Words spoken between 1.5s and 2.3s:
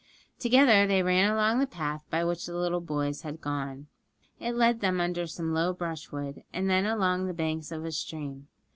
the path by